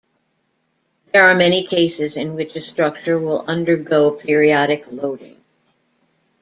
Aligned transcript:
There 1.13 1.29
are 1.29 1.35
many 1.35 1.63
cases 1.67 2.17
in 2.17 2.33
which 2.33 2.55
a 2.55 2.63
structure 2.63 3.19
will 3.19 3.45
undergo 3.47 4.09
periodic 4.09 4.91
loading. 4.91 5.37